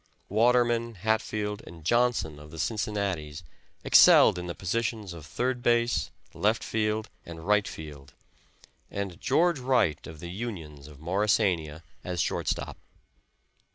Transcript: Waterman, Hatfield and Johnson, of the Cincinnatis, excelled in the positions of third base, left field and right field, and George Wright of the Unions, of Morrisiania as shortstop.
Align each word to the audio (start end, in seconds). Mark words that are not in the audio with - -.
Waterman, 0.29 0.95
Hatfield 0.95 1.61
and 1.67 1.85
Johnson, 1.85 2.39
of 2.39 2.49
the 2.49 2.57
Cincinnatis, 2.57 3.43
excelled 3.83 4.39
in 4.39 4.47
the 4.47 4.55
positions 4.55 5.13
of 5.13 5.27
third 5.27 5.61
base, 5.61 6.09
left 6.33 6.63
field 6.63 7.07
and 7.23 7.45
right 7.45 7.67
field, 7.67 8.15
and 8.89 9.21
George 9.21 9.59
Wright 9.59 10.07
of 10.07 10.19
the 10.19 10.31
Unions, 10.31 10.87
of 10.87 10.99
Morrisiania 10.99 11.83
as 12.03 12.19
shortstop. 12.19 12.77